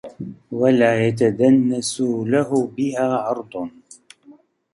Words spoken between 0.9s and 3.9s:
يَتَدَنَّسُ لَهُ بِهَا عِرْضٌ